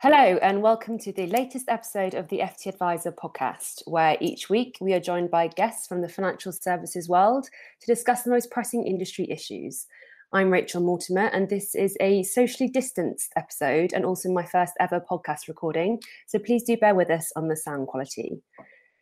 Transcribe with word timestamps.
Hello, 0.00 0.38
and 0.42 0.60
welcome 0.60 0.98
to 0.98 1.10
the 1.10 1.26
latest 1.26 1.70
episode 1.70 2.12
of 2.12 2.28
the 2.28 2.40
FT 2.40 2.66
Adviser 2.66 3.12
podcast, 3.12 3.80
where 3.86 4.18
each 4.20 4.50
week 4.50 4.76
we 4.78 4.92
are 4.92 5.00
joined 5.00 5.30
by 5.30 5.48
guests 5.48 5.86
from 5.86 6.02
the 6.02 6.08
financial 6.08 6.52
services 6.52 7.08
world 7.08 7.48
to 7.80 7.86
discuss 7.86 8.22
the 8.22 8.30
most 8.30 8.50
pressing 8.50 8.86
industry 8.86 9.26
issues. 9.30 9.86
I'm 10.34 10.50
Rachel 10.50 10.82
Mortimer, 10.82 11.28
and 11.28 11.48
this 11.48 11.74
is 11.74 11.96
a 11.98 12.24
socially 12.24 12.68
distanced 12.68 13.32
episode 13.36 13.94
and 13.94 14.04
also 14.04 14.30
my 14.30 14.44
first 14.44 14.74
ever 14.80 15.00
podcast 15.00 15.48
recording. 15.48 15.98
So 16.26 16.38
please 16.38 16.64
do 16.64 16.76
bear 16.76 16.94
with 16.94 17.08
us 17.08 17.32
on 17.34 17.48
the 17.48 17.56
sound 17.56 17.86
quality. 17.86 18.42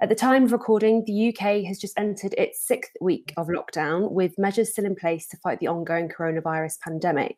At 0.01 0.11
the 0.11 0.15
time 0.15 0.45
of 0.45 0.53
recording, 0.53 1.03
the 1.07 1.31
UK 1.31 1.65
has 1.65 1.81
just 1.81 1.99
entered 1.99 2.35
its 2.39 2.65
sixth 2.65 2.93
week 3.01 3.35
of 3.37 3.49
lockdown, 3.49 4.13
with 4.13 4.39
measures 4.39 4.71
still 4.71 4.85
in 4.85 4.95
place 4.95 5.27
to 5.29 5.37
fight 5.39 5.59
the 5.59 5.67
ongoing 5.67 6.09
coronavirus 6.09 6.79
pandemic. 6.79 7.37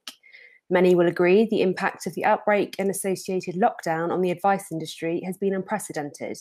Many 0.68 0.94
will 0.94 1.06
agree 1.06 1.46
the 1.46 1.62
impact 1.62 2.06
of 2.06 2.14
the 2.14 2.24
outbreak 2.24 2.74
and 2.78 2.90
associated 2.90 3.54
lockdown 3.54 4.10
on 4.10 4.20
the 4.20 4.32
advice 4.32 4.72
industry 4.72 5.22
has 5.24 5.38
been 5.38 5.54
unprecedented. 5.54 6.38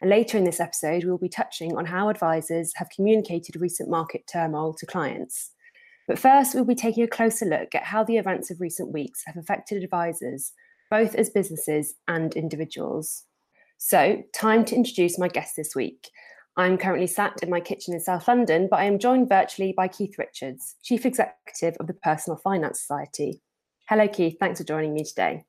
And 0.00 0.10
later 0.10 0.38
in 0.38 0.44
this 0.44 0.60
episode, 0.60 1.04
we'll 1.04 1.18
be 1.18 1.28
touching 1.28 1.76
on 1.76 1.86
how 1.86 2.08
advisors 2.08 2.72
have 2.76 2.88
communicated 2.94 3.60
recent 3.60 3.88
market 3.88 4.26
turmoil 4.26 4.74
to 4.74 4.86
clients. 4.86 5.52
But 6.08 6.18
first, 6.18 6.54
we'll 6.54 6.64
be 6.64 6.74
taking 6.74 7.04
a 7.04 7.08
closer 7.08 7.46
look 7.46 7.74
at 7.74 7.84
how 7.84 8.02
the 8.02 8.16
events 8.16 8.50
of 8.50 8.60
recent 8.60 8.92
weeks 8.92 9.22
have 9.26 9.36
affected 9.36 9.84
advisors, 9.84 10.52
both 10.90 11.14
as 11.14 11.30
businesses 11.30 11.94
and 12.08 12.34
individuals. 12.34 13.24
So, 13.78 14.22
time 14.34 14.64
to 14.64 14.74
introduce 14.74 15.18
my 15.18 15.28
guest 15.28 15.54
this 15.56 15.76
week. 15.76 16.10
I'm 16.56 16.76
currently 16.76 17.06
sat 17.06 17.42
in 17.42 17.50
my 17.50 17.60
kitchen 17.60 17.94
in 17.94 18.00
South 18.00 18.26
London, 18.26 18.66
but 18.68 18.80
I 18.80 18.84
am 18.84 18.98
joined 18.98 19.28
virtually 19.28 19.72
by 19.76 19.86
Keith 19.86 20.18
Richards, 20.18 20.74
Chief 20.82 21.06
Executive 21.06 21.76
of 21.78 21.86
the 21.86 21.94
Personal 21.94 22.40
Finance 22.42 22.80
Society. 22.80 23.40
Hello, 23.90 24.06
Keith. 24.06 24.36
Thanks 24.38 24.60
for 24.60 24.64
joining 24.64 24.94
me 24.94 25.02
today. 25.02 25.42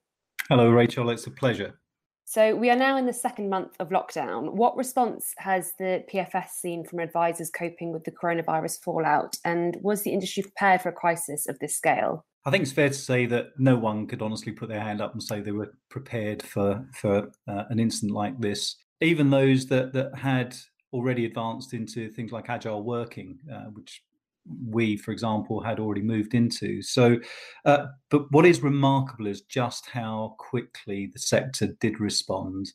Hello, 0.49 0.71
Rachel. 0.71 1.11
It's 1.11 1.27
a 1.27 1.29
pleasure. 1.29 1.79
So, 2.25 2.55
we 2.55 2.71
are 2.71 2.75
now 2.75 2.97
in 2.97 3.05
the 3.05 3.13
second 3.13 3.51
month 3.51 3.75
of 3.79 3.89
lockdown. 3.89 4.53
What 4.53 4.75
response 4.75 5.31
has 5.37 5.73
the 5.77 6.03
PFS 6.11 6.49
seen 6.49 6.83
from 6.83 7.01
advisors 7.01 7.51
coping 7.51 7.91
with 7.93 8.03
the 8.03 8.09
coronavirus 8.09 8.81
fallout? 8.81 9.37
And 9.45 9.77
was 9.83 10.01
the 10.01 10.09
industry 10.09 10.41
prepared 10.41 10.81
for 10.81 10.89
a 10.89 10.91
crisis 10.91 11.47
of 11.47 11.59
this 11.59 11.75
scale? 11.75 12.25
I 12.43 12.49
think 12.49 12.63
it's 12.63 12.71
fair 12.71 12.89
to 12.89 12.95
say 12.95 13.27
that 13.27 13.49
no 13.59 13.75
one 13.75 14.07
could 14.07 14.23
honestly 14.23 14.53
put 14.53 14.69
their 14.69 14.81
hand 14.81 15.01
up 15.01 15.13
and 15.13 15.21
say 15.21 15.39
they 15.39 15.51
were 15.51 15.75
prepared 15.89 16.41
for 16.41 16.83
for 16.95 17.29
uh, 17.47 17.65
an 17.69 17.79
incident 17.79 18.11
like 18.11 18.41
this. 18.41 18.75
Even 19.01 19.29
those 19.29 19.67
that 19.67 19.93
that 19.93 20.15
had 20.15 20.57
already 20.93 21.25
advanced 21.25 21.75
into 21.75 22.09
things 22.09 22.31
like 22.31 22.49
agile 22.49 22.81
working, 22.81 23.37
uh, 23.53 23.65
which 23.65 24.01
we, 24.45 24.97
for 24.97 25.11
example, 25.11 25.61
had 25.61 25.79
already 25.79 26.01
moved 26.01 26.33
into. 26.33 26.81
So, 26.81 27.17
uh, 27.65 27.85
but 28.09 28.31
what 28.31 28.45
is 28.45 28.61
remarkable 28.61 29.27
is 29.27 29.41
just 29.41 29.87
how 29.87 30.35
quickly 30.37 31.09
the 31.11 31.19
sector 31.19 31.67
did 31.79 31.99
respond. 31.99 32.71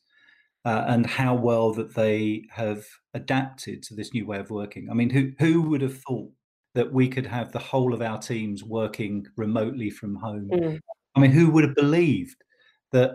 Uh, 0.65 0.85
and 0.89 1.07
how 1.07 1.33
well 1.33 1.73
that 1.73 1.95
they 1.95 2.43
have 2.51 2.85
adapted 3.15 3.85
to 3.85 3.95
this 3.95 4.13
new 4.13 4.27
way 4.27 4.41
of 4.41 4.51
working. 4.51 4.89
I 4.91 4.95
mean, 4.95 5.11
who 5.11 5.31
who 5.39 5.63
would 5.63 5.81
have 5.81 5.97
thought 5.99 6.29
that 6.75 6.93
we 6.93 7.07
could 7.07 7.25
have 7.25 7.53
the 7.53 7.61
whole 7.61 7.95
of 7.95 8.03
our 8.03 8.19
teams 8.19 8.65
working 8.65 9.25
remotely 9.37 9.91
from 9.91 10.17
home? 10.17 10.51
Mm. 10.53 10.81
I 11.15 11.21
mean, 11.21 11.31
who 11.31 11.51
would 11.53 11.63
have 11.63 11.77
believed 11.77 12.43
that 12.91 13.13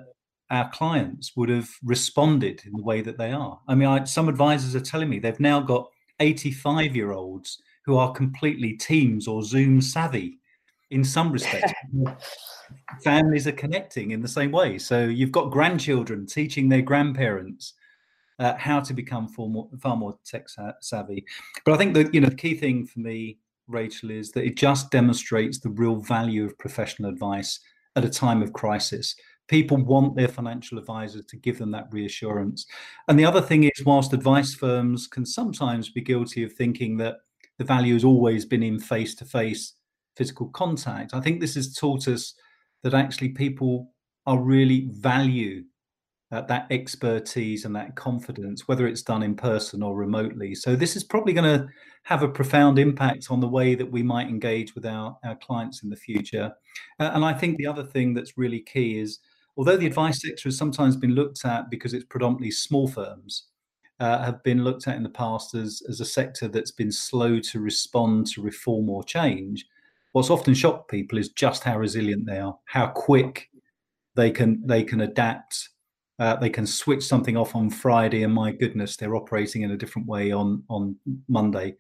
our 0.50 0.70
clients 0.72 1.34
would 1.36 1.50
have 1.50 1.70
responded 1.84 2.62
in 2.66 2.72
the 2.72 2.84
way 2.84 3.02
that 3.02 3.18
they 3.18 3.34
are? 3.34 3.60
I 3.68 3.76
mean, 3.76 3.90
I, 3.90 4.06
some 4.06 4.30
advisors 4.30 4.74
are 4.74 4.80
telling 4.80 5.10
me 5.10 5.20
they've 5.20 5.38
now 5.38 5.60
got 5.60 5.90
85 6.22 6.96
year 6.96 7.12
olds 7.12 7.62
who 7.86 7.98
are 7.98 8.12
completely 8.12 8.74
Teams 8.74 9.28
or 9.28 9.44
Zoom 9.44 9.82
savvy 9.82 10.40
in 10.92 11.04
some 11.04 11.32
respects. 11.32 11.72
Families 13.04 13.48
are 13.48 13.54
connecting 13.54 14.12
in 14.12 14.22
the 14.22 14.28
same 14.28 14.52
way. 14.52 14.78
So 14.78 15.06
you've 15.06 15.32
got 15.32 15.52
grandchildren 15.52 16.26
teaching 16.26 16.70
their 16.70 16.82
grandparents 16.82 17.74
uh, 18.40 18.56
how 18.58 18.80
to 18.80 18.94
become 18.94 19.28
far 19.28 19.48
more, 19.48 19.70
far 19.80 19.96
more 19.96 20.18
tech 20.26 20.48
savvy. 20.82 21.26
But 21.66 21.74
I 21.74 21.78
think 21.78 21.94
that 21.96 22.14
you 22.14 22.22
know 22.22 22.30
the 22.30 22.36
key 22.36 22.56
thing 22.56 22.86
for 22.86 23.00
me, 23.00 23.38
Rachel, 23.68 24.12
is 24.12 24.32
that 24.32 24.46
it 24.46 24.56
just 24.56 24.92
demonstrates 24.92 25.60
the 25.60 25.70
real 25.70 25.98
value 25.98 26.46
of 26.46 26.58
professional 26.58 27.12
advice 27.12 27.60
at 27.96 28.06
a 28.06 28.10
time 28.10 28.42
of 28.42 28.54
crisis. 28.54 29.16
People 29.48 29.78
want 29.78 30.16
their 30.16 30.30
financial 30.30 30.78
advisor 30.78 31.22
to 31.22 31.38
give 31.38 31.58
them 31.58 31.72
that 31.72 31.88
reassurance. 31.92 32.66
And 33.08 33.20
the 33.20 33.26
other 33.26 33.42
thing 33.42 33.66
is, 33.66 33.86
whilst 33.86 34.14
advice 34.14 34.56
firms 34.56 35.08
can 35.08 35.26
sometimes 35.26 35.90
be 35.90 36.02
guilty 36.02 36.44
of 36.44 36.54
thinking 36.54 36.98
that 36.98 37.18
the 37.62 37.66
value 37.66 37.94
has 37.94 38.04
always 38.04 38.44
been 38.44 38.64
in 38.64 38.80
face 38.80 39.14
to 39.14 39.24
face 39.24 39.76
physical 40.18 40.48
contact. 40.48 41.14
I 41.14 41.22
think 41.22 41.40
this 41.40 41.54
has 41.54 41.76
taught 41.76 42.08
us 42.08 42.34
that 42.82 42.96
actually 42.96 43.30
people 43.30 43.92
are 44.26 44.40
really 44.40 44.90
value 44.94 45.66
uh, 46.32 46.42
that 46.42 46.66
expertise 46.72 47.64
and 47.64 47.76
that 47.76 47.96
confidence, 47.96 48.68
whether 48.68 48.88
it's 48.88 49.04
done 49.04 49.22
in 49.22 49.36
person 49.36 49.84
or 49.84 49.96
remotely. 49.96 50.56
So 50.56 50.76
this 50.76 50.96
is 50.96 51.04
probably 51.04 51.34
going 51.34 51.60
to 51.60 51.68
have 52.06 52.24
a 52.24 52.28
profound 52.28 52.80
impact 52.80 53.28
on 53.30 53.40
the 53.40 53.48
way 53.48 53.76
that 53.76 53.92
we 53.92 54.02
might 54.02 54.28
engage 54.28 54.74
with 54.74 54.88
our, 54.88 55.16
our 55.24 55.36
clients 55.36 55.84
in 55.84 55.92
the 55.92 55.96
future. 55.96 56.52
Uh, 57.00 57.12
and 57.14 57.24
I 57.24 57.32
think 57.32 57.58
the 57.58 57.68
other 57.68 57.84
thing 57.84 58.16
that's 58.16 58.40
really 58.40 58.62
key 58.62 58.98
is 58.98 59.20
although 59.56 59.78
the 59.78 59.86
advice 59.86 60.20
sector 60.20 60.48
has 60.50 60.58
sometimes 60.58 60.96
been 60.96 61.14
looked 61.14 61.46
at 61.46 61.70
because 61.70 61.94
it's 61.94 62.06
predominantly 62.06 62.50
small 62.50 62.88
firms, 62.88 63.51
uh, 64.02 64.24
have 64.24 64.42
been 64.42 64.64
looked 64.64 64.88
at 64.88 64.98
in 64.98 65.04
the 65.04 65.10
past 65.10 65.54
as, 65.54 65.84
as 65.88 66.02
a 66.02 66.06
sector 66.06 66.48
that's 66.48 66.72
been 66.72 66.92
slow 66.92 67.40
to 67.40 67.60
respond 67.60 68.26
to 68.26 68.42
reform 68.42 68.90
or 68.90 69.04
change. 69.04 69.68
What's 70.14 70.32
often 70.32 70.56
shocked 70.56 70.90
people 70.90 71.20
is 71.20 71.30
just 71.30 71.64
how 71.64 71.78
resilient 71.78 72.26
they 72.26 72.40
are, 72.40 72.58
how 72.66 72.88
quick 72.88 73.50
they 74.16 74.32
can 74.32 74.66
they 74.66 74.84
can 74.84 75.02
adapt. 75.02 75.70
Uh, 76.20 76.36
they 76.36 76.50
can 76.50 76.68
switch 76.68 77.04
something 77.04 77.38
off 77.38 77.56
on 77.56 77.70
Friday, 77.70 78.24
and 78.24 78.34
my 78.34 78.52
goodness, 78.52 78.98
they're 78.98 79.16
operating 79.16 79.62
in 79.62 79.72
a 79.72 79.78
different 79.78 80.08
way 80.08 80.32
on 80.32 80.64
on 80.68 80.96
Monday. 81.30 81.76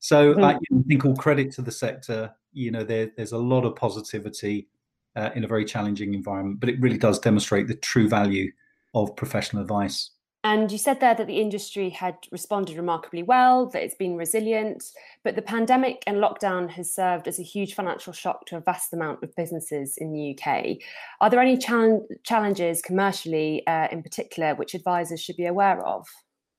So 0.00 0.34
mm-hmm. 0.34 0.44
I 0.44 0.58
think 0.88 1.04
all 1.04 1.14
credit 1.14 1.52
to 1.52 1.62
the 1.62 1.70
sector. 1.70 2.34
You 2.52 2.70
know, 2.70 2.84
there, 2.84 3.10
there's 3.16 3.32
a 3.32 3.38
lot 3.38 3.64
of 3.64 3.76
positivity 3.76 4.68
uh, 5.14 5.30
in 5.34 5.44
a 5.44 5.48
very 5.48 5.64
challenging 5.64 6.14
environment, 6.14 6.58
but 6.58 6.70
it 6.70 6.80
really 6.80 6.98
does 6.98 7.18
demonstrate 7.18 7.68
the 7.68 7.74
true 7.74 8.08
value 8.08 8.50
of 8.94 9.14
professional 9.14 9.62
advice. 9.62 10.10
And 10.46 10.70
you 10.70 10.78
said 10.78 11.00
there 11.00 11.12
that 11.12 11.26
the 11.26 11.40
industry 11.40 11.90
had 11.90 12.18
responded 12.30 12.76
remarkably 12.76 13.24
well, 13.24 13.66
that 13.70 13.82
it's 13.82 13.96
been 13.96 14.14
resilient, 14.14 14.92
but 15.24 15.34
the 15.34 15.42
pandemic 15.42 16.04
and 16.06 16.18
lockdown 16.18 16.70
has 16.70 16.94
served 16.94 17.26
as 17.26 17.40
a 17.40 17.42
huge 17.42 17.74
financial 17.74 18.12
shock 18.12 18.46
to 18.46 18.56
a 18.56 18.60
vast 18.60 18.92
amount 18.92 19.24
of 19.24 19.34
businesses 19.34 19.98
in 19.98 20.12
the 20.12 20.38
UK. 20.38 20.76
Are 21.20 21.30
there 21.30 21.40
any 21.40 21.58
challenges 21.58 22.80
commercially, 22.80 23.66
uh, 23.66 23.88
in 23.90 24.04
particular, 24.04 24.54
which 24.54 24.74
advisors 24.74 25.20
should 25.20 25.36
be 25.36 25.46
aware 25.46 25.84
of? 25.84 26.06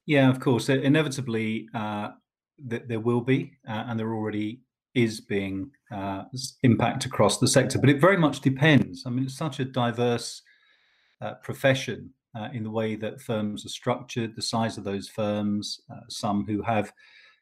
Yeah, 0.05 0.29
of 0.29 0.41
course. 0.41 0.67
Inevitably, 0.67 1.69
uh, 1.73 2.09
th- 2.69 2.83
there 2.89 2.99
will 2.99 3.21
be, 3.21 3.53
uh, 3.65 3.85
and 3.87 3.97
there 3.97 4.13
already 4.13 4.63
is 4.95 5.21
being 5.21 5.71
uh, 5.93 6.23
impact 6.61 7.05
across 7.05 7.37
the 7.37 7.47
sector, 7.47 7.79
but 7.79 7.89
it 7.89 8.01
very 8.01 8.17
much 8.17 8.41
depends. 8.41 9.05
I 9.05 9.11
mean, 9.11 9.23
it's 9.23 9.37
such 9.37 9.61
a 9.61 9.65
diverse 9.65 10.41
uh, 11.21 11.35
profession 11.35 12.13
uh, 12.37 12.49
in 12.53 12.63
the 12.63 12.71
way 12.71 12.95
that 12.95 13.21
firms 13.21 13.65
are 13.65 13.69
structured, 13.69 14.35
the 14.35 14.41
size 14.41 14.77
of 14.77 14.83
those 14.83 15.07
firms, 15.09 15.81
uh, 15.91 16.01
some 16.09 16.45
who 16.45 16.61
have 16.61 16.91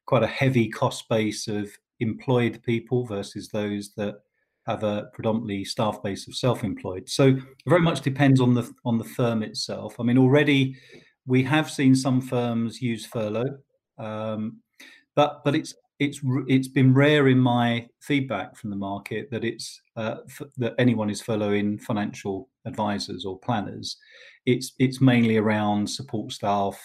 quite 0.05 0.23
a 0.23 0.27
heavy 0.27 0.69
cost 0.69 1.09
base 1.09 1.47
of 1.47 1.69
employed 1.99 2.61
people 2.63 3.05
versus 3.05 3.49
those 3.49 3.93
that 3.95 4.15
have 4.67 4.83
a 4.83 5.09
predominantly 5.13 5.63
staff 5.63 6.01
base 6.01 6.27
of 6.27 6.35
self-employed. 6.35 7.07
So 7.07 7.27
it 7.27 7.43
very 7.67 7.81
much 7.81 8.01
depends 8.01 8.39
on 8.39 8.53
the 8.53 8.71
on 8.83 8.97
the 8.97 9.03
firm 9.03 9.43
itself. 9.43 9.99
I 9.99 10.03
mean, 10.03 10.17
already 10.17 10.75
we 11.25 11.43
have 11.43 11.69
seen 11.69 11.95
some 11.95 12.21
firms 12.21 12.81
use 12.81 13.05
furlough, 13.05 13.57
um, 13.97 14.61
but 15.15 15.43
but 15.43 15.55
it's 15.55 15.75
it's 15.99 16.19
it's 16.47 16.67
been 16.67 16.93
rare 16.93 17.27
in 17.27 17.39
my 17.39 17.87
feedback 18.01 18.55
from 18.55 18.69
the 18.69 18.75
market 18.75 19.29
that 19.31 19.43
it's 19.43 19.81
uh, 19.95 20.17
f- 20.27 20.49
that 20.57 20.75
anyone 20.77 21.09
is 21.09 21.21
furloughing 21.21 21.81
financial 21.81 22.49
advisors 22.65 23.25
or 23.25 23.39
planners. 23.39 23.97
It's 24.45 24.73
it's 24.79 25.01
mainly 25.01 25.37
around 25.37 25.89
support 25.89 26.31
staff, 26.31 26.79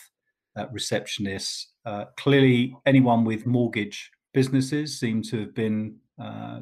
uh, 0.56 0.66
receptionists. 0.68 1.66
Uh, 1.84 2.06
clearly, 2.16 2.76
anyone 2.86 3.24
with 3.24 3.46
mortgage 3.46 4.10
businesses 4.32 4.98
seem 4.98 5.22
to 5.22 5.40
have 5.40 5.54
been 5.54 5.96
uh, 6.22 6.60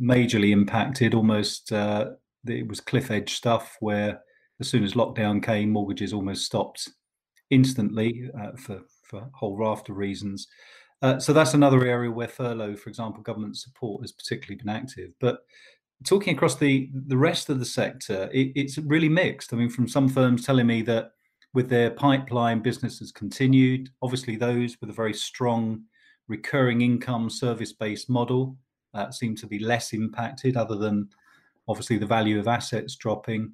majorly 0.00 0.50
impacted. 0.50 1.14
Almost 1.14 1.72
uh, 1.72 2.10
it 2.46 2.68
was 2.68 2.80
cliff 2.80 3.10
edge 3.10 3.34
stuff 3.34 3.76
where 3.80 4.20
as 4.60 4.68
soon 4.68 4.84
as 4.84 4.94
lockdown 4.94 5.42
came, 5.42 5.70
mortgages 5.70 6.12
almost 6.12 6.44
stopped 6.44 6.88
instantly 7.50 8.30
uh, 8.40 8.52
for 8.56 8.82
for 9.02 9.18
a 9.20 9.30
whole 9.34 9.56
raft 9.56 9.88
of 9.88 9.96
reasons. 9.96 10.46
Uh, 11.02 11.18
so 11.18 11.32
that's 11.34 11.54
another 11.54 11.84
area 11.84 12.10
where 12.10 12.28
furlough, 12.28 12.76
for 12.76 12.88
example, 12.88 13.22
government 13.22 13.56
support 13.58 14.02
has 14.02 14.12
particularly 14.12 14.56
been 14.56 14.70
active. 14.74 15.10
But 15.20 15.40
talking 16.04 16.34
across 16.34 16.56
the 16.56 16.90
the 17.06 17.16
rest 17.16 17.48
of 17.50 17.58
the 17.58 17.64
sector, 17.64 18.30
it, 18.32 18.52
it's 18.54 18.78
really 18.78 19.08
mixed. 19.08 19.52
I 19.52 19.56
mean, 19.56 19.70
from 19.70 19.88
some 19.88 20.08
firms 20.08 20.44
telling 20.44 20.66
me 20.66 20.82
that 20.82 21.12
with 21.52 21.68
their 21.68 21.90
pipeline, 21.90 22.60
business 22.60 22.98
has 22.98 23.12
continued. 23.12 23.90
Obviously, 24.02 24.36
those 24.36 24.76
with 24.80 24.90
a 24.90 24.94
very 24.94 25.14
strong 25.14 25.82
recurring 26.28 26.80
income 26.80 27.30
service 27.30 27.72
based 27.72 28.08
model 28.10 28.56
uh, 28.94 29.10
seem 29.10 29.36
to 29.36 29.46
be 29.46 29.58
less 29.58 29.92
impacted, 29.92 30.56
other 30.56 30.76
than 30.76 31.08
obviously 31.68 31.98
the 31.98 32.06
value 32.06 32.38
of 32.38 32.48
assets 32.48 32.96
dropping. 32.96 33.52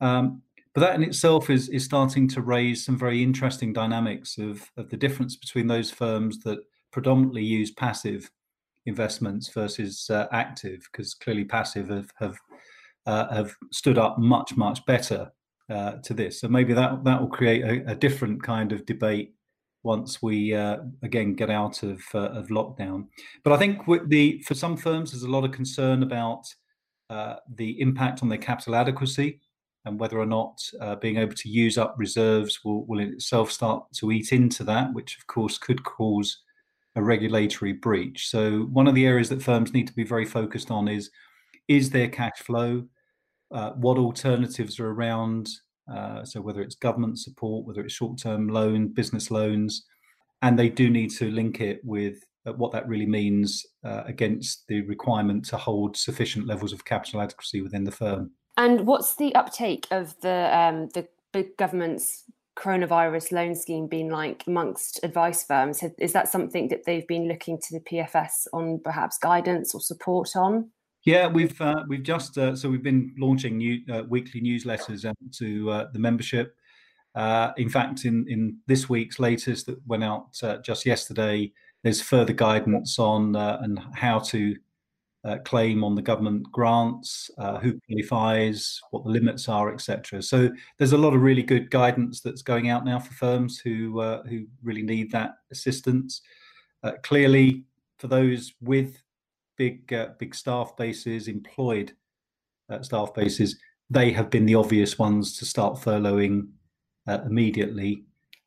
Um, 0.00 0.42
but 0.74 0.82
that 0.82 0.94
in 0.94 1.02
itself 1.02 1.50
is 1.50 1.68
is 1.68 1.84
starting 1.84 2.28
to 2.28 2.42
raise 2.42 2.84
some 2.84 2.98
very 2.98 3.22
interesting 3.22 3.72
dynamics 3.72 4.38
of 4.38 4.70
of 4.76 4.88
the 4.90 4.96
difference 4.96 5.36
between 5.36 5.66
those 5.66 5.90
firms 5.90 6.40
that 6.40 6.58
predominantly 6.92 7.44
use 7.44 7.70
passive 7.70 8.30
investments 8.86 9.48
versus 9.48 10.08
uh, 10.10 10.26
active, 10.32 10.88
because 10.90 11.14
clearly 11.14 11.44
passive 11.44 11.88
have 11.88 12.10
have, 12.18 12.38
uh, 13.06 13.34
have 13.34 13.54
stood 13.72 13.98
up 13.98 14.18
much 14.18 14.56
much 14.56 14.84
better 14.86 15.30
uh, 15.68 15.92
to 16.02 16.14
this. 16.14 16.40
So 16.40 16.48
maybe 16.48 16.72
that 16.74 17.04
that 17.04 17.20
will 17.20 17.28
create 17.28 17.62
a, 17.62 17.92
a 17.92 17.94
different 17.94 18.42
kind 18.42 18.72
of 18.72 18.86
debate 18.86 19.34
once 19.82 20.20
we 20.22 20.54
uh, 20.54 20.78
again 21.02 21.34
get 21.34 21.50
out 21.50 21.82
of 21.82 22.00
uh, 22.14 22.30
of 22.30 22.48
lockdown. 22.48 23.06
But 23.44 23.52
I 23.52 23.56
think 23.56 23.86
with 23.86 24.08
the 24.08 24.42
for 24.42 24.54
some 24.54 24.76
firms, 24.76 25.12
there's 25.12 25.22
a 25.22 25.30
lot 25.30 25.44
of 25.44 25.52
concern 25.52 26.02
about 26.02 26.44
uh, 27.08 27.36
the 27.56 27.80
impact 27.80 28.22
on 28.22 28.28
their 28.28 28.38
capital 28.38 28.74
adequacy 28.74 29.40
and 29.86 29.98
whether 29.98 30.18
or 30.18 30.26
not 30.26 30.60
being 31.00 31.16
able 31.16 31.34
to 31.34 31.48
use 31.48 31.78
up 31.78 31.94
reserves 31.96 32.60
will, 32.62 32.84
will 32.84 33.00
itself 33.00 33.50
start 33.50 33.82
to 33.94 34.12
eat 34.12 34.30
into 34.30 34.62
that, 34.62 34.92
which 34.92 35.16
of 35.16 35.26
course 35.26 35.56
could 35.56 35.82
cause 35.84 36.42
a 36.96 37.02
regulatory 37.02 37.72
breach. 37.72 38.28
So 38.28 38.62
one 38.72 38.86
of 38.86 38.94
the 38.94 39.06
areas 39.06 39.28
that 39.28 39.42
firms 39.42 39.72
need 39.72 39.86
to 39.86 39.94
be 39.94 40.04
very 40.04 40.24
focused 40.24 40.70
on 40.70 40.88
is 40.88 41.10
is 41.68 41.90
their 41.90 42.08
cash 42.08 42.38
flow, 42.38 42.84
uh, 43.52 43.70
what 43.70 43.96
alternatives 43.96 44.80
are 44.80 44.90
around, 44.90 45.48
uh, 45.92 46.24
so 46.24 46.40
whether 46.40 46.62
it's 46.62 46.74
government 46.74 47.18
support, 47.18 47.64
whether 47.64 47.80
it's 47.82 47.94
short-term 47.94 48.48
loan, 48.48 48.88
business 48.88 49.30
loans, 49.30 49.84
and 50.42 50.58
they 50.58 50.68
do 50.68 50.90
need 50.90 51.10
to 51.10 51.30
link 51.30 51.60
it 51.60 51.80
with 51.84 52.24
uh, 52.46 52.52
what 52.54 52.72
that 52.72 52.88
really 52.88 53.06
means 53.06 53.64
uh, 53.84 54.02
against 54.06 54.66
the 54.68 54.80
requirement 54.82 55.44
to 55.44 55.56
hold 55.56 55.96
sufficient 55.96 56.46
levels 56.46 56.72
of 56.72 56.84
capital 56.84 57.20
adequacy 57.20 57.60
within 57.60 57.84
the 57.84 57.92
firm. 57.92 58.32
And 58.56 58.86
what's 58.86 59.14
the 59.16 59.34
uptake 59.34 59.86
of 59.90 60.18
the 60.20 60.50
um, 60.56 60.88
the 60.94 61.06
big 61.32 61.56
government's 61.56 62.24
coronavirus 62.60 63.32
loan 63.32 63.54
scheme 63.54 63.86
been 63.86 64.10
like 64.10 64.44
amongst 64.46 65.00
advice 65.02 65.42
firms? 65.42 65.82
Is 65.98 66.12
that 66.12 66.28
something 66.28 66.68
that 66.68 66.84
they've 66.84 67.06
been 67.06 67.26
looking 67.26 67.58
to 67.58 67.78
the 67.78 67.80
PFS 67.80 68.46
on 68.52 68.80
perhaps 68.84 69.18
guidance 69.18 69.74
or 69.74 69.80
support 69.80 70.30
on? 70.36 70.70
Yeah, 71.04 71.28
we've 71.28 71.58
uh, 71.60 71.84
we've 71.88 72.02
just 72.02 72.36
uh, 72.36 72.54
so 72.54 72.68
we've 72.68 72.82
been 72.82 73.14
launching 73.18 73.56
new 73.56 73.80
uh, 73.90 74.02
weekly 74.08 74.42
newsletters 74.42 75.10
to 75.38 75.70
uh, 75.70 75.86
the 75.92 75.98
membership. 75.98 76.54
Uh, 77.14 77.52
in 77.56 77.70
fact, 77.70 78.04
in 78.04 78.26
in 78.28 78.58
this 78.66 78.88
week's 78.88 79.18
latest 79.18 79.66
that 79.66 79.78
went 79.86 80.04
out 80.04 80.26
uh, 80.42 80.58
just 80.58 80.84
yesterday, 80.84 81.50
there's 81.82 82.02
further 82.02 82.34
guidance 82.34 82.98
on 82.98 83.34
and 83.34 83.80
how 83.94 84.18
to 84.18 84.54
uh, 85.24 85.38
claim 85.44 85.84
on 85.84 85.94
the 85.94 86.02
government 86.02 86.50
grants, 86.50 87.30
uh, 87.38 87.58
who 87.58 87.78
qualifies, 87.86 88.80
what 88.90 89.04
the 89.04 89.10
limits 89.10 89.48
are, 89.48 89.72
etc. 89.72 90.22
So 90.22 90.48
there's 90.78 90.92
a 90.92 90.98
lot 90.98 91.14
of 91.14 91.20
really 91.20 91.42
good 91.42 91.70
guidance 91.70 92.20
that's 92.20 92.42
going 92.42 92.70
out 92.70 92.84
now 92.84 92.98
for 92.98 93.12
firms 93.12 93.58
who 93.58 94.00
uh, 94.00 94.22
who 94.24 94.46
really 94.62 94.82
need 94.82 95.10
that 95.12 95.32
assistance. 95.50 96.22
Uh, 96.82 96.92
clearly, 97.02 97.64
for 97.98 98.08
those 98.08 98.54
with 98.62 99.02
big 99.56 99.92
uh, 99.92 100.10
big 100.18 100.34
staff 100.34 100.74
bases, 100.76 101.28
employed 101.28 101.92
uh, 102.70 102.80
staff 102.80 103.12
bases, 103.12 103.58
they 103.90 104.10
have 104.12 104.30
been 104.30 104.46
the 104.46 104.54
obvious 104.54 104.98
ones 104.98 105.36
to 105.38 105.44
start 105.44 105.74
furloughing 105.74 106.48
immediately. 107.26 108.04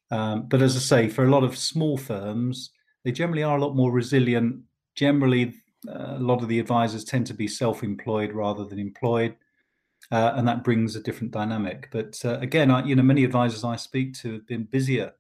Um, 0.10 0.48
but 0.48 0.62
as 0.62 0.76
I 0.76 0.80
say, 0.80 1.10
for 1.10 1.26
a 1.26 1.30
lot 1.30 1.44
of 1.44 1.58
small 1.58 1.98
firms, 1.98 2.72
they 3.04 3.12
generally 3.12 3.44
are 3.44 3.58
a 3.58 3.62
lot 3.62 3.76
more 3.76 3.92
resilient. 3.92 4.62
Generally, 4.96 5.54
a 5.88 6.20
lot 6.20 6.42
of 6.42 6.48
the 6.48 6.60
advisors 6.60 7.04
tend 7.04 7.28
to 7.28 7.34
be 7.34 7.48
self-employed 7.48 8.34
rather 8.34 8.66
than 8.66 8.80
employed, 8.80 9.36
uh, 10.12 10.34
and 10.36 10.48
that 10.48 10.64
brings 10.64 10.96
a 10.96 11.02
different 11.02 11.32
dynamic. 11.32 11.90
But 11.92 12.20
uh, 12.26 12.40
again, 12.40 12.72
I, 12.72 12.86
you 12.86 12.96
know, 12.96 13.04
many 13.04 13.24
advisors 13.24 13.64
I 13.64 13.76
speak 13.76 14.14
to 14.22 14.34
have 14.34 14.48
been 14.48 14.64
busier 14.66 15.14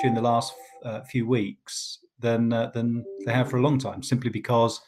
during 0.00 0.14
the 0.14 0.22
last 0.22 0.54
uh, 0.84 1.02
few 1.02 1.26
weeks 1.26 1.98
than 2.18 2.52
uh, 2.52 2.70
than 2.74 3.04
they 3.26 3.32
have 3.32 3.50
for 3.50 3.58
a 3.58 3.62
long 3.62 3.78
time, 3.78 4.02
simply 4.02 4.30
because 4.30 4.80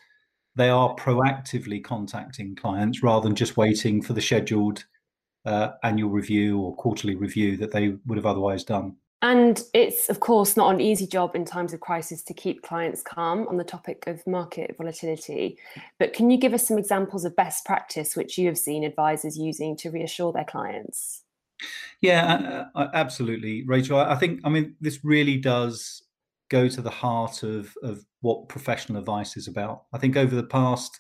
they 0.57 0.69
are 0.69 0.95
proactively 0.97 1.83
contacting 1.83 2.57
clients 2.57 3.03
rather 3.03 3.29
than 3.29 3.37
just 3.37 3.57
waiting 3.57 4.03
for 4.03 4.13
the 4.13 4.21
scheduled 4.21 4.85
uh, 5.45 5.71
annual 5.83 6.11
review 6.11 6.59
or 6.59 6.75
quarterly 6.77 7.15
review 7.15 7.57
that 7.57 7.73
they 7.73 7.95
would 8.07 8.19
have 8.19 8.27
otherwise 8.27 8.65
done. 8.65 8.97
And 9.23 9.63
it's, 9.75 10.09
of 10.09 10.21
course, 10.21 10.57
not 10.57 10.75
an 10.75 10.81
easy 10.81 11.07
job 11.07 11.37
in 11.37 11.45
times 11.45 11.75
of 11.75 11.81
crisis 11.81 12.23
to 12.23 12.35
keep 12.35 12.63
clients 12.63 13.03
calm 13.03 13.47
on 13.49 13.59
the 13.59 13.65
topic 13.65 14.05
of 14.07 14.27
market 14.27 14.77
volatility. 14.79 15.59
But 15.99 16.15
can 16.15 16.31
you 16.31 16.39
give 16.39 16.55
us 16.55 16.67
some 16.67 16.79
examples 16.79 17.27
of 17.27 17.37
best 17.37 17.67
practice 17.67 18.17
which 18.17 18.39
you 18.39 18.47
have 18.47 18.57
seen 18.57 18.83
advisors 18.83 19.37
using 19.37 19.77
to 19.79 19.91
reassure 19.91 20.33
their 20.33 20.45
clients? 20.45 21.23
Yeah, 22.01 22.65
absolutely, 22.75 23.65
Rachel. 23.67 23.99
I 23.99 24.17
think, 24.17 24.41
I 24.45 24.49
mean, 24.49 24.75
this 24.81 25.01
really 25.05 25.37
does 25.37 26.03
go 26.49 26.67
to 26.69 26.81
the 26.81 26.89
heart 26.91 27.43
of, 27.43 27.75
of 27.83 28.03
what 28.23 28.49
professional 28.49 28.99
advice 28.99 29.37
is 29.37 29.49
about. 29.49 29.85
I 29.93 29.99
think 29.99 30.17
over 30.17 30.35
the 30.35 30.43
past 30.43 30.99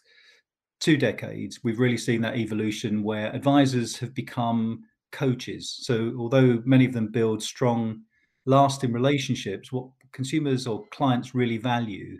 two 0.78 0.98
decades, 0.98 1.60
we've 1.64 1.80
really 1.80 1.96
seen 1.96 2.20
that 2.20 2.36
evolution 2.36 3.02
where 3.02 3.34
advisors 3.34 3.96
have 3.98 4.14
become 4.14 4.84
coaches. 5.10 5.78
So, 5.82 6.14
although 6.18 6.62
many 6.66 6.84
of 6.84 6.92
them 6.92 7.08
build 7.08 7.42
strong 7.42 8.02
lasting 8.46 8.92
relationships, 8.92 9.72
what 9.72 9.86
consumers 10.12 10.66
or 10.66 10.84
clients 10.90 11.34
really 11.34 11.58
value 11.58 12.18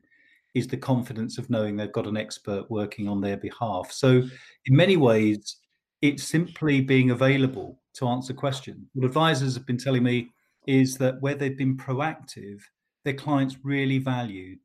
is 0.55 0.67
the 0.67 0.77
confidence 0.77 1.39
of 1.39 1.49
knowing 1.49 1.77
they've 1.77 1.93
got 1.93 2.07
an 2.07 2.17
expert 2.17 2.69
working 2.71 3.09
on 3.09 3.21
their 3.21 3.37
behalf. 3.37 3.93
So, 3.93 4.23
in 4.67 4.77
many 4.77 4.97
ways, 4.97 5.57
it's 6.03 6.25
simply 6.25 6.81
being 6.81 7.11
available 7.11 7.81
to 7.95 8.09
answer 8.09 8.33
questions. 8.33 8.89
What 8.95 9.07
advisors 9.07 9.55
have 9.55 9.67
been 9.67 9.79
telling 9.79 10.03
me 10.03 10.31
is 10.67 10.97
that 10.99 11.21
where 11.21 11.35
they've 11.35 11.57
been 11.57 11.77
proactive, 11.77 12.61
their 13.05 13.15
clients 13.15 13.57
really 13.63 13.99
value 13.99 14.57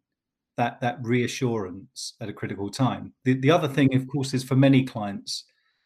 that 0.57 0.79
that 0.79 0.97
reassurance 1.01 2.13
at 2.21 2.29
a 2.29 2.33
critical 2.33 2.69
time. 2.69 3.13
The, 3.25 3.33
the 3.33 3.51
other 3.51 3.67
thing, 3.67 3.93
of 3.95 4.07
course, 4.07 4.33
is 4.33 4.43
for 4.43 4.55
many 4.55 4.83
clients 4.83 5.45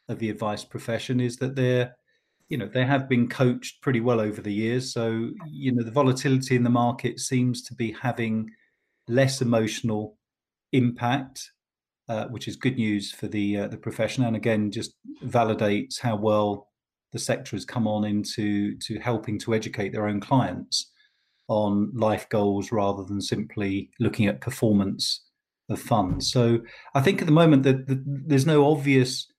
of 0.10 0.20
the 0.20 0.30
advice 0.30 0.64
profession 0.64 1.20
is 1.20 1.38
that 1.38 1.56
they're 1.56 1.96
you 2.50 2.58
know 2.58 2.68
they 2.68 2.86
have 2.86 3.08
been 3.08 3.30
coached 3.30 3.82
pretty 3.82 4.02
well 4.02 4.20
over 4.20 4.42
the 4.42 4.54
years. 4.54 4.92
So 4.92 5.30
you 5.48 5.72
know 5.72 5.84
the 5.84 5.92
volatility 5.92 6.56
in 6.56 6.64
the 6.64 6.70
market 6.70 7.20
seems 7.20 7.62
to 7.64 7.76
be 7.76 7.92
having 7.92 8.50
less 9.08 9.42
emotional 9.42 10.18
impact 10.72 11.50
uh, 12.10 12.26
which 12.26 12.48
is 12.48 12.56
good 12.56 12.76
news 12.76 13.12
for 13.12 13.28
the 13.28 13.58
uh, 13.58 13.68
the 13.68 13.78
profession. 13.78 14.26
And 14.26 14.36
again 14.36 14.72
just 14.72 14.96
validates 15.24 16.00
how 16.00 16.16
well 16.16 16.68
the 17.14 17.20
sector 17.20 17.56
has 17.56 17.66
come 17.66 17.88
on 17.88 18.04
into 18.04 18.76
to 18.80 19.00
helping 19.00 19.40
to 19.40 19.54
educate 19.54 19.90
their 19.90 20.08
own 20.08 20.20
clients 20.20 20.92
on 21.48 21.92
life 21.96 22.28
goals 22.30 22.72
rather 22.72 23.04
than 23.04 23.22
simply 23.22 23.90
looking 24.00 24.28
at 24.28 24.42
performance 24.42 25.24
of 25.70 25.80
funds. 25.80 26.32
So 26.32 26.60
i 26.96 27.02
think 27.02 27.22
at 27.22 27.28
the 27.28 27.32
moment 27.32 27.62
that 27.64 27.86
there's 28.28 28.48
no 28.48 28.72
obvious 28.72 29.32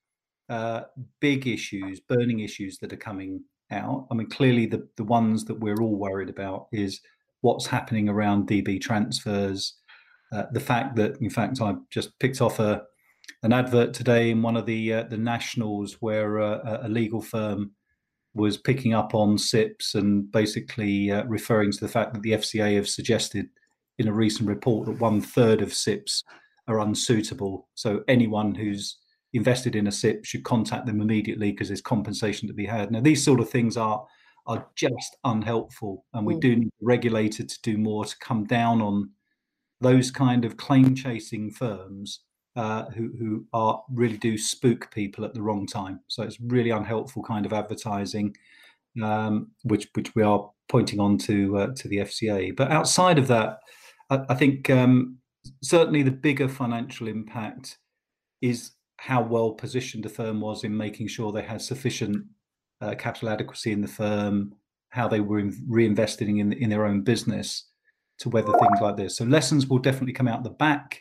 uh, 0.51 0.83
big 1.21 1.47
issues, 1.47 2.01
burning 2.01 2.41
issues 2.41 2.79
that 2.79 2.93
are 2.93 2.99
coming 2.99 3.43
out. 3.71 4.07
I 4.11 4.15
mean, 4.15 4.29
clearly 4.29 4.67
the 4.67 4.87
the 4.97 5.05
ones 5.05 5.45
that 5.47 5.59
we're 5.59 5.81
all 5.81 5.97
worried 5.97 6.29
about 6.29 6.67
is 6.73 7.01
what's 7.41 7.67
happening 7.67 8.09
around 8.09 8.49
DB 8.49 8.81
transfers. 8.81 9.77
Uh, 10.33 10.45
the 10.53 10.61
fact 10.61 10.97
that, 10.97 11.21
in 11.21 11.31
fact, 11.31 11.61
I 11.61 11.75
just 11.91 12.19
picked 12.19 12.41
off 12.41 12.59
a 12.59 12.83
an 13.43 13.53
advert 13.53 13.95
today 13.95 14.31
in 14.31 14.43
one 14.43 14.57
of 14.57 14.67
the 14.67 14.93
uh, 14.93 15.03
the 15.05 15.17
nationals 15.17 15.97
where 16.01 16.41
uh, 16.41 16.81
a 16.83 16.89
legal 16.89 17.23
firm 17.23 17.73
was 18.35 18.57
picking 18.57 18.95
up 18.95 19.15
on 19.15 19.37
SIPPs 19.37 19.95
and 19.95 20.31
basically 20.31 21.11
uh, 21.11 21.25
referring 21.25 21.73
to 21.73 21.81
the 21.81 21.89
fact 21.89 22.15
that 22.15 22.23
the 22.23 22.33
FCA 22.33 22.77
have 22.77 22.89
suggested 22.89 23.47
in 23.99 24.09
a 24.09 24.13
recent 24.13 24.49
report 24.49 24.87
that 24.87 25.01
one 25.01 25.21
third 25.21 25.63
of 25.63 25.75
SIPPs 25.75 26.23
are 26.69 26.81
unsuitable. 26.81 27.69
So 27.75 28.05
anyone 28.07 28.55
who's 28.55 28.99
invested 29.33 29.77
in 29.77 29.87
a 29.87 29.93
SIPP 29.93 30.25
should 30.25 30.45
contact 30.45 30.87
them 30.87 31.01
immediately 31.01 31.53
because 31.53 31.69
there's 31.69 31.81
compensation 31.81 32.49
to 32.49 32.55
be 32.55 32.67
had. 32.67 32.91
Now, 32.91 33.01
these 33.01 33.25
sort 33.25 33.41
of 33.41 33.49
things 33.49 33.77
are 33.77 34.05
are 34.47 34.67
just 34.75 35.17
unhelpful, 35.25 36.05
and 36.15 36.27
we 36.27 36.35
mm. 36.35 36.41
do 36.41 36.57
need 36.57 36.73
the 36.81 36.87
regulator 36.87 37.45
to 37.45 37.63
do 37.63 37.79
more 37.79 38.05
to 38.05 38.19
come 38.19 38.45
down 38.45 38.81
on 38.81 39.11
those 39.81 40.11
kind 40.11 40.45
of 40.45 40.57
claim 40.57 40.95
chasing 40.95 41.51
firms 41.51 42.21
uh, 42.57 42.87
who 42.91 43.13
who 43.19 43.47
are 43.53 43.83
really 43.91 44.17
do 44.17 44.37
spook 44.37 44.91
people 44.93 45.25
at 45.25 45.35
the 45.35 45.43
wrong 45.43 45.67
time. 45.67 46.01
So 46.09 46.23
it's 46.23 46.41
really 46.41 46.71
unhelpful 46.71 47.23
kind 47.23 47.47
of 47.47 47.53
advertising, 47.53 48.35
um, 49.03 49.51
which 49.63 49.89
which 49.95 50.15
we 50.15 50.23
are 50.23 50.51
pointing 50.69 51.01
on 51.01 51.19
to 51.19 51.59
uh, 51.59 51.75
to 51.77 51.89
the 51.89 51.99
FCA. 51.99 52.57
But 52.57 52.71
outside 52.71 53.19
of 53.19 53.29
that, 53.29 53.61
I, 54.09 54.21
I 54.31 54.35
think 54.35 54.69
um, 54.71 55.19
certainly 55.63 56.03
the 56.03 56.11
bigger 56.11 56.49
financial 56.49 57.09
impact 57.09 57.79
is 58.41 58.73
how 59.01 59.23
well 59.23 59.53
positioned 59.53 60.05
the 60.05 60.11
firm 60.11 60.43
was 60.43 60.63
in 60.63 60.77
making 60.77 61.09
sure 61.09 61.33
they 61.33 61.43
had 61.43 61.63
sufficient 61.63 62.23
uh, 62.83 62.95
capital 62.95 63.31
adequacy 63.31 63.73
in 63.73 63.81
the 63.81 63.89
firm, 63.89 64.55
how 64.91 65.09
they 65.09 65.21
were 65.21 65.39
in, 65.39 65.53
reinvesting 65.69 66.39
in 66.41 66.53
in 66.53 66.69
their 66.69 66.85
own 66.85 67.01
business 67.01 67.65
to 68.19 68.29
weather 68.29 68.53
things 68.53 68.81
like 68.83 68.97
this. 68.97 69.17
So 69.17 69.25
lessons 69.25 69.67
will 69.67 69.79
definitely 69.79 70.13
come 70.13 70.29
out 70.29 70.45
the 70.45 70.51
back 70.51 71.01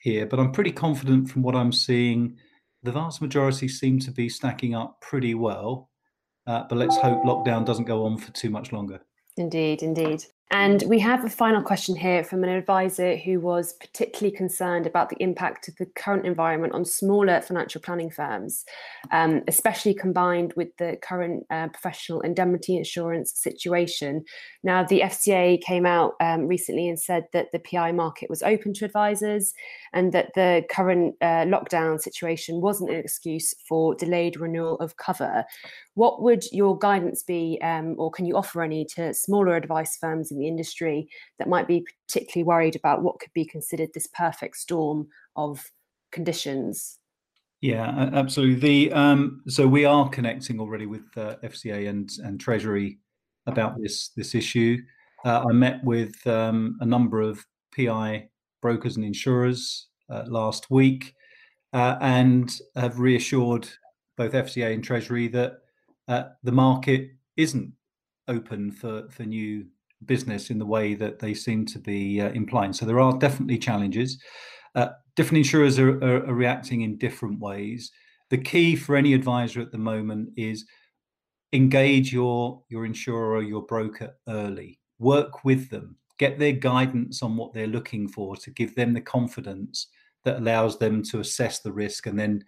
here, 0.00 0.24
but 0.24 0.40
I'm 0.40 0.52
pretty 0.52 0.72
confident 0.72 1.28
from 1.28 1.42
what 1.42 1.54
I'm 1.54 1.72
seeing. 1.72 2.38
The 2.82 2.92
vast 2.92 3.20
majority 3.20 3.68
seem 3.68 3.98
to 4.00 4.10
be 4.10 4.30
stacking 4.30 4.74
up 4.74 5.00
pretty 5.02 5.34
well. 5.34 5.90
Uh, 6.46 6.64
but 6.68 6.76
let's 6.76 6.96
hope 6.96 7.22
lockdown 7.24 7.64
doesn't 7.64 7.84
go 7.84 8.04
on 8.06 8.16
for 8.18 8.32
too 8.32 8.50
much 8.50 8.72
longer. 8.72 9.00
Indeed, 9.36 9.82
indeed. 9.82 10.24
And 10.50 10.84
we 10.86 11.00
have 11.00 11.24
a 11.24 11.30
final 11.30 11.62
question 11.62 11.96
here 11.96 12.22
from 12.22 12.44
an 12.44 12.50
advisor 12.50 13.16
who 13.16 13.40
was 13.40 13.72
particularly 13.72 14.36
concerned 14.36 14.86
about 14.86 15.08
the 15.08 15.16
impact 15.20 15.68
of 15.68 15.76
the 15.76 15.86
current 15.86 16.26
environment 16.26 16.74
on 16.74 16.84
smaller 16.84 17.40
financial 17.40 17.80
planning 17.80 18.10
firms, 18.10 18.64
um, 19.10 19.42
especially 19.48 19.94
combined 19.94 20.52
with 20.54 20.68
the 20.76 20.98
current 21.02 21.44
uh, 21.50 21.68
professional 21.68 22.20
indemnity 22.20 22.76
insurance 22.76 23.32
situation. 23.34 24.24
Now, 24.62 24.84
the 24.84 25.00
FCA 25.00 25.60
came 25.62 25.86
out 25.86 26.14
um, 26.20 26.46
recently 26.46 26.88
and 26.88 27.00
said 27.00 27.24
that 27.32 27.50
the 27.52 27.58
PI 27.58 27.92
market 27.92 28.28
was 28.28 28.42
open 28.42 28.74
to 28.74 28.84
advisors 28.84 29.54
and 29.94 30.12
that 30.12 30.34
the 30.34 30.62
current 30.70 31.16
uh, 31.22 31.46
lockdown 31.46 32.00
situation 32.00 32.60
wasn't 32.60 32.90
an 32.90 32.96
excuse 32.96 33.54
for 33.66 33.94
delayed 33.94 34.38
renewal 34.38 34.76
of 34.76 34.98
cover. 34.98 35.44
What 35.94 36.22
would 36.22 36.44
your 36.52 36.76
guidance 36.76 37.22
be, 37.22 37.58
um, 37.62 37.94
or 37.98 38.10
can 38.10 38.26
you 38.26 38.36
offer 38.36 38.62
any 38.62 38.84
to 38.96 39.14
smaller 39.14 39.56
advice 39.56 39.96
firms 39.96 40.32
in 40.34 40.40
the 40.40 40.48
industry 40.48 41.08
that 41.38 41.48
might 41.48 41.68
be 41.68 41.86
particularly 42.06 42.44
worried 42.44 42.76
about 42.76 43.02
what 43.02 43.18
could 43.18 43.32
be 43.34 43.44
considered 43.44 43.90
this 43.94 44.08
perfect 44.08 44.56
storm 44.56 45.08
of 45.36 45.64
conditions? 46.12 46.98
Yeah, 47.60 48.10
absolutely. 48.12 48.88
The 48.88 48.92
um, 48.92 49.42
so 49.48 49.66
we 49.66 49.86
are 49.86 50.08
connecting 50.10 50.60
already 50.60 50.86
with 50.86 51.06
uh, 51.16 51.36
FCA 51.42 51.88
and 51.88 52.10
and 52.22 52.38
Treasury 52.38 52.98
about 53.46 53.80
this 53.80 54.10
this 54.10 54.34
issue. 54.34 54.76
Uh, 55.24 55.44
I 55.48 55.52
met 55.52 55.82
with 55.82 56.14
um, 56.26 56.76
a 56.80 56.86
number 56.86 57.22
of 57.22 57.42
PI 57.74 58.28
brokers 58.60 58.96
and 58.96 59.04
insurers 59.04 59.88
uh, 60.10 60.24
last 60.26 60.70
week, 60.70 61.14
uh, 61.72 61.96
and 62.02 62.54
have 62.76 62.98
reassured 62.98 63.66
both 64.18 64.32
FCA 64.32 64.74
and 64.74 64.84
Treasury 64.84 65.28
that 65.28 65.54
uh, 66.08 66.24
the 66.42 66.52
market 66.52 67.12
isn't 67.38 67.72
open 68.28 68.72
for 68.72 69.08
for 69.08 69.22
new 69.22 69.64
business 70.06 70.50
in 70.50 70.58
the 70.58 70.66
way 70.66 70.94
that 70.94 71.18
they 71.18 71.34
seem 71.34 71.64
to 71.66 71.78
be 71.78 72.20
uh, 72.20 72.30
implying. 72.30 72.72
So 72.72 72.86
there 72.86 73.00
are 73.00 73.18
definitely 73.18 73.58
challenges. 73.58 74.22
Uh, 74.74 74.88
different 75.16 75.38
insurers 75.38 75.78
are, 75.78 75.98
are, 76.02 76.26
are, 76.26 76.34
reacting 76.34 76.82
in 76.82 76.98
different 76.98 77.38
ways. 77.40 77.90
The 78.30 78.38
key 78.38 78.76
for 78.76 78.96
any 78.96 79.14
advisor 79.14 79.60
at 79.60 79.70
the 79.70 79.78
moment 79.78 80.30
is 80.36 80.64
engage 81.52 82.12
your 82.12 82.62
your 82.68 82.84
insurer 82.84 83.36
or 83.36 83.42
your 83.42 83.62
broker 83.62 84.16
early. 84.28 84.80
Work 84.98 85.44
with 85.44 85.70
them. 85.70 85.96
Get 86.18 86.38
their 86.38 86.52
guidance 86.52 87.22
on 87.22 87.36
what 87.36 87.52
they're 87.52 87.66
looking 87.66 88.08
for 88.08 88.36
to 88.36 88.50
give 88.50 88.74
them 88.74 88.94
the 88.94 89.00
confidence 89.00 89.88
that 90.24 90.38
allows 90.38 90.78
them 90.78 91.02
to 91.02 91.20
assess 91.20 91.60
the 91.60 91.72
risk 91.72 92.06
and 92.06 92.18
then 92.18 92.44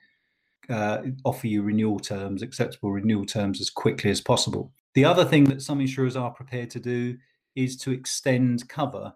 uh, 0.69 1.03
offer 1.25 1.47
you 1.47 1.62
renewal 1.62 1.99
terms, 1.99 2.43
acceptable 2.43 2.91
renewal 2.91 3.26
terms 3.26 3.61
as 3.61 3.71
quickly 3.71 4.11
as 4.11 4.21
possible. 4.21 4.73
The 4.95 5.05
other 5.05 5.25
thing 5.25 5.45
that 5.45 5.62
some 5.62 5.81
insurers 5.81 6.17
are 6.17 6.31
prepared 6.31 6.71
to 6.71 6.81
do 6.81 7.17
is 7.57 7.77
to 7.79 7.91
extend 7.91 8.69
cover 8.69 9.13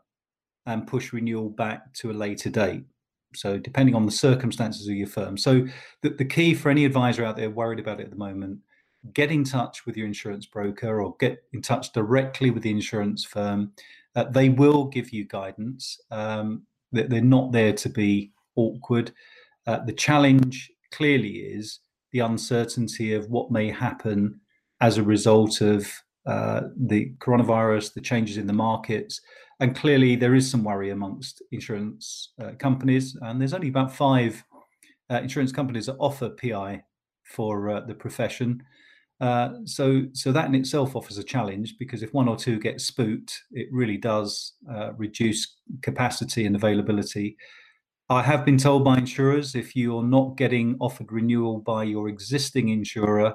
and 0.66 0.86
push 0.86 1.12
renewal 1.12 1.50
back 1.50 1.92
to 1.94 2.10
a 2.10 2.12
later 2.12 2.50
date. 2.50 2.84
So, 3.34 3.58
depending 3.58 3.94
on 3.94 4.06
the 4.06 4.12
circumstances 4.12 4.88
of 4.88 4.94
your 4.94 5.06
firm. 5.06 5.36
So, 5.36 5.66
the, 6.02 6.10
the 6.10 6.24
key 6.24 6.54
for 6.54 6.68
any 6.68 6.84
advisor 6.84 7.24
out 7.24 7.36
there 7.36 7.50
worried 7.50 7.78
about 7.78 8.00
it 8.00 8.04
at 8.04 8.10
the 8.10 8.16
moment, 8.16 8.58
get 9.14 9.30
in 9.30 9.44
touch 9.44 9.86
with 9.86 9.96
your 9.96 10.06
insurance 10.06 10.46
broker 10.46 11.00
or 11.00 11.14
get 11.20 11.44
in 11.52 11.62
touch 11.62 11.92
directly 11.92 12.50
with 12.50 12.62
the 12.62 12.70
insurance 12.70 13.24
firm. 13.24 13.72
Uh, 14.16 14.24
they 14.24 14.48
will 14.48 14.86
give 14.86 15.10
you 15.10 15.24
guidance. 15.24 16.00
Um, 16.10 16.62
they're 16.92 17.22
not 17.22 17.52
there 17.52 17.72
to 17.72 17.88
be 17.88 18.32
awkward. 18.56 19.12
Uh, 19.66 19.78
the 19.84 19.92
challenge 19.92 20.70
clearly 20.90 21.36
is 21.36 21.78
the 22.12 22.18
uncertainty 22.18 23.14
of 23.14 23.30
what 23.30 23.52
may 23.52 23.70
happen 23.70 24.40
as 24.80 24.98
a 24.98 25.02
result 25.02 25.60
of 25.60 25.88
uh, 26.26 26.62
the 26.76 27.12
coronavirus, 27.18 27.94
the 27.94 28.00
changes 28.00 28.36
in 28.36 28.46
the 28.46 28.52
markets, 28.52 29.20
and 29.60 29.76
clearly 29.76 30.16
there 30.16 30.34
is 30.34 30.50
some 30.50 30.64
worry 30.64 30.90
amongst 30.90 31.42
insurance 31.52 32.32
uh, 32.42 32.52
companies. 32.58 33.16
And 33.20 33.40
there's 33.40 33.52
only 33.52 33.68
about 33.68 33.94
five 33.94 34.42
uh, 35.10 35.20
insurance 35.20 35.52
companies 35.52 35.86
that 35.86 35.96
offer 35.98 36.30
PI 36.30 36.82
for 37.24 37.68
uh, 37.68 37.80
the 37.80 37.94
profession. 37.94 38.62
Uh, 39.20 39.50
so, 39.66 40.04
so 40.14 40.32
that 40.32 40.46
in 40.46 40.54
itself 40.54 40.96
offers 40.96 41.18
a 41.18 41.22
challenge 41.22 41.76
because 41.78 42.02
if 42.02 42.14
one 42.14 42.26
or 42.26 42.36
two 42.36 42.58
get 42.58 42.80
spooked, 42.80 43.38
it 43.52 43.68
really 43.70 43.98
does 43.98 44.54
uh, 44.72 44.92
reduce 44.94 45.56
capacity 45.82 46.46
and 46.46 46.56
availability. 46.56 47.36
I 48.08 48.22
have 48.22 48.46
been 48.46 48.56
told 48.56 48.82
by 48.82 48.96
insurers 48.96 49.54
if 49.54 49.76
you're 49.76 50.02
not 50.02 50.38
getting 50.38 50.76
offered 50.80 51.12
renewal 51.12 51.58
by 51.58 51.84
your 51.84 52.08
existing 52.08 52.70
insurer, 52.70 53.34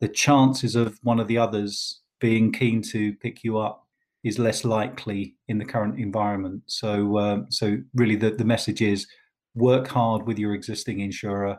the 0.00 0.08
chances 0.08 0.74
of 0.74 0.98
one 1.04 1.20
of 1.20 1.28
the 1.28 1.38
others 1.38 2.00
being 2.20 2.52
keen 2.52 2.82
to 2.82 3.14
pick 3.14 3.42
you 3.42 3.58
up 3.58 3.86
is 4.22 4.38
less 4.38 4.64
likely 4.64 5.34
in 5.48 5.58
the 5.58 5.64
current 5.64 5.98
environment. 5.98 6.62
So, 6.66 7.18
um, 7.18 7.46
so 7.50 7.78
really, 7.94 8.16
the, 8.16 8.30
the 8.30 8.44
message 8.44 8.82
is 8.82 9.06
work 9.54 9.88
hard 9.88 10.26
with 10.26 10.38
your 10.38 10.54
existing 10.54 11.00
insurer 11.00 11.58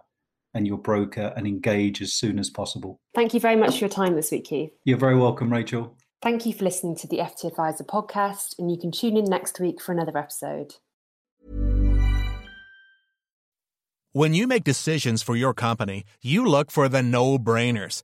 and 0.54 0.68
your 0.68 0.78
broker 0.78 1.34
and 1.36 1.48
engage 1.48 2.02
as 2.02 2.14
soon 2.14 2.38
as 2.38 2.50
possible. 2.50 3.00
Thank 3.16 3.34
you 3.34 3.40
very 3.40 3.56
much 3.56 3.76
for 3.76 3.86
your 3.86 3.90
time 3.90 4.16
this 4.16 4.32
week, 4.32 4.46
Keith. 4.46 4.72
You're 4.84 4.98
very 4.98 5.18
welcome, 5.18 5.52
Rachel. 5.52 5.98
Thank 6.22 6.46
you 6.46 6.54
for 6.54 6.66
listening 6.66 6.96
to 6.98 7.08
the 7.08 7.18
FT 7.18 7.46
Adviser 7.46 7.84
podcast, 7.84 8.60
and 8.60 8.70
you 8.70 8.78
can 8.78 8.92
tune 8.92 9.18
in 9.18 9.26
next 9.26 9.60
week 9.60 9.82
for 9.82 9.92
another 9.92 10.16
episode. 10.16 10.76
When 14.14 14.34
you 14.34 14.46
make 14.46 14.66
decisions 14.66 15.24
for 15.24 15.36
your 15.38 15.54
company, 15.54 16.04
you 16.22 16.46
look 16.46 16.70
for 16.70 16.90
the 16.90 17.02
no 17.02 17.40
brainers. 17.40 18.04